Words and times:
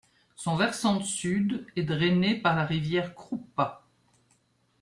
Son 0.35 0.55
versant 0.55 0.99
sud 1.03 1.67
est 1.75 1.83
drainé 1.83 2.33
par 2.33 2.55
la 2.55 2.65
rivière 2.65 3.13
Krupa. 3.13 3.85